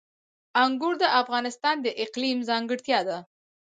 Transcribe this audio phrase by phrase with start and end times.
[0.63, 3.17] انګور د افغانستان د اقلیم ځانګړتیا ده.